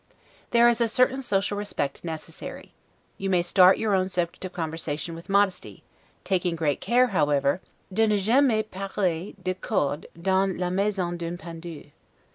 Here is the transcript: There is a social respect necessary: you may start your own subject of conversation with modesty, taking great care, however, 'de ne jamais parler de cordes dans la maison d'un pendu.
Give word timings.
There 0.49 0.67
is 0.67 0.81
a 0.81 0.87
social 0.87 1.55
respect 1.55 2.03
necessary: 2.03 2.73
you 3.19 3.29
may 3.29 3.43
start 3.43 3.77
your 3.77 3.93
own 3.93 4.09
subject 4.09 4.43
of 4.43 4.51
conversation 4.51 5.13
with 5.13 5.29
modesty, 5.29 5.83
taking 6.23 6.55
great 6.55 6.81
care, 6.81 7.09
however, 7.09 7.61
'de 7.93 8.07
ne 8.07 8.17
jamais 8.17 8.63
parler 8.63 9.33
de 9.43 9.53
cordes 9.53 10.07
dans 10.19 10.57
la 10.57 10.71
maison 10.71 11.15
d'un 11.17 11.37
pendu. 11.37 11.91